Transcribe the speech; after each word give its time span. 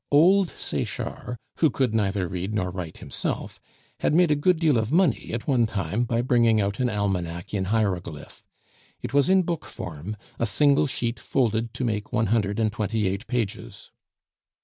Old 0.09 0.49
Sechard, 0.49 1.37
who 1.59 1.69
could 1.69 1.93
neither 1.93 2.27
read 2.27 2.55
nor 2.55 2.71
write 2.71 2.97
himself, 2.97 3.61
had 3.99 4.15
made 4.15 4.31
a 4.31 4.35
good 4.35 4.57
deal 4.57 4.79
of 4.79 4.91
money 4.91 5.29
at 5.31 5.45
one 5.47 5.67
time 5.67 6.05
by 6.05 6.23
bringing 6.23 6.59
out 6.59 6.79
an 6.79 6.89
almanac 6.89 7.53
in 7.53 7.65
hieroglyph. 7.65 8.43
It 9.03 9.13
was 9.13 9.29
in 9.29 9.43
book 9.43 9.65
form, 9.65 10.17
a 10.39 10.47
single 10.47 10.87
sheet 10.87 11.19
folded 11.19 11.71
to 11.75 11.83
make 11.83 12.11
one 12.11 12.25
hundred 12.33 12.57
and 12.57 12.71
twenty 12.71 13.07
eight 13.07 13.27
pages. 13.27 13.91